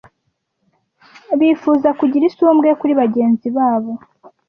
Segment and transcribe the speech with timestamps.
[1.39, 3.91] bifuza kugira isumbwe kuri bagenzi babo